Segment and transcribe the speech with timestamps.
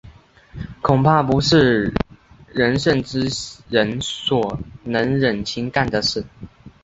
[0.81, 1.93] 恐怕不是
[2.49, 3.29] 仁圣之
[3.69, 6.25] 人所能忍心干的事。